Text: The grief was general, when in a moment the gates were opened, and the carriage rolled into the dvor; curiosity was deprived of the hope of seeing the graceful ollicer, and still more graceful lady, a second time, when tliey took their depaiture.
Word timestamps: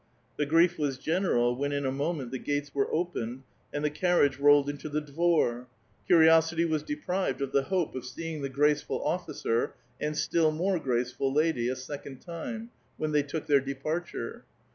The 0.37 0.47
grief 0.47 0.79
was 0.79 0.97
general, 0.97 1.55
when 1.55 1.71
in 1.71 1.85
a 1.85 1.91
moment 1.91 2.31
the 2.31 2.39
gates 2.39 2.73
were 2.73 2.91
opened, 2.91 3.43
and 3.71 3.85
the 3.85 3.91
carriage 3.91 4.39
rolled 4.39 4.67
into 4.67 4.89
the 4.89 4.99
dvor; 4.99 5.67
curiosity 6.07 6.65
was 6.65 6.81
deprived 6.81 7.39
of 7.39 7.51
the 7.51 7.61
hope 7.61 7.93
of 7.93 8.03
seeing 8.03 8.41
the 8.41 8.49
graceful 8.49 8.99
ollicer, 9.01 9.73
and 9.99 10.17
still 10.17 10.51
more 10.51 10.79
graceful 10.79 11.31
lady, 11.31 11.69
a 11.69 11.75
second 11.75 12.17
time, 12.19 12.71
when 12.97 13.11
tliey 13.11 13.27
took 13.27 13.45
their 13.45 13.61
depaiture. 13.61 14.41